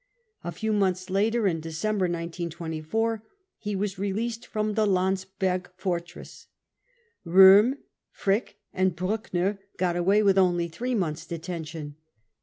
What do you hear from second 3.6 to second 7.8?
was released from the Landsberg fortress. Rohm,